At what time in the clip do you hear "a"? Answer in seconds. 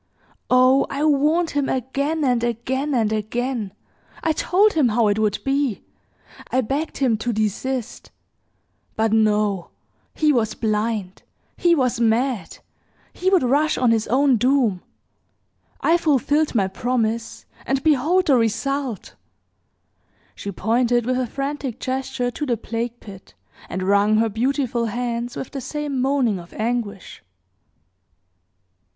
21.19-21.27